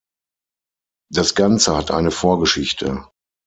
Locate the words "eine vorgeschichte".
1.91-3.05